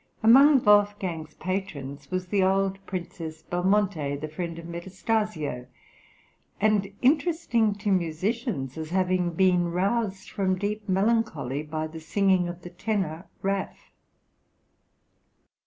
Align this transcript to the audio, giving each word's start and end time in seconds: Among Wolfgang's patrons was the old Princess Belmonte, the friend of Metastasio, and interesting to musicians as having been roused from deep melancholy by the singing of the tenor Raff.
Among 0.23 0.63
Wolfgang's 0.65 1.35
patrons 1.35 2.09
was 2.09 2.25
the 2.25 2.41
old 2.41 2.83
Princess 2.87 3.43
Belmonte, 3.43 4.15
the 4.15 4.27
friend 4.27 4.57
of 4.57 4.65
Metastasio, 4.65 5.67
and 6.59 6.91
interesting 7.03 7.75
to 7.75 7.91
musicians 7.91 8.79
as 8.79 8.89
having 8.89 9.33
been 9.33 9.69
roused 9.71 10.31
from 10.31 10.57
deep 10.57 10.89
melancholy 10.89 11.61
by 11.61 11.85
the 11.85 11.99
singing 11.99 12.47
of 12.47 12.63
the 12.63 12.71
tenor 12.71 13.27
Raff. 13.43 13.91